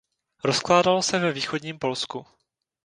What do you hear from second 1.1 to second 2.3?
ve východním Polsku.